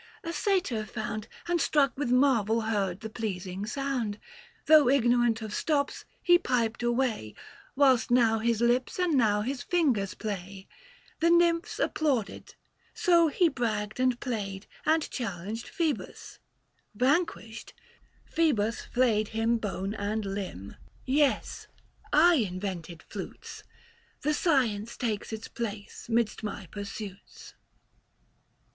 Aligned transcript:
A 0.23 0.33
Satyr 0.33 0.83
found, 0.83 1.27
And 1.47 1.61
struck 1.61 1.95
with 1.95 2.09
marvel 2.09 2.61
heard 2.61 3.01
the 3.01 3.07
pleasing 3.11 3.67
sound; 3.67 4.15
850 4.65 4.65
Though 4.65 4.89
ignorant 4.89 5.41
of 5.43 5.53
stops, 5.53 6.05
he 6.23 6.39
piped 6.39 6.81
away, 6.81 7.35
Whilst 7.75 8.09
now 8.09 8.39
his 8.39 8.61
lips 8.61 8.97
and 8.97 9.13
now 9.15 9.41
his 9.41 9.61
fingers 9.61 10.15
play; 10.15 10.67
The 11.19 11.29
nymphs 11.29 11.77
applauded; 11.77 12.55
so 12.95 13.27
he 13.27 13.47
bragged 13.47 13.99
and 13.99 14.19
played 14.19 14.65
And 14.87 15.07
challenged 15.11 15.67
Phoebus; 15.67 16.39
vanquished, 16.95 17.75
Phoebus 18.25 18.81
flayed 18.85 19.27
Him 19.27 19.59
bone 19.59 19.93
and 19.93 20.25
limb. 20.25 20.77
855 21.05 21.05
Yes, 21.05 21.67
I 22.11 22.33
invented 22.37 23.03
flutes; 23.03 23.63
The 24.21 24.33
science 24.33 24.97
takes 24.97 25.31
its 25.31 25.47
place 25.47 26.09
midst 26.09 26.41
my 26.41 26.65
pursuits." 26.71 27.53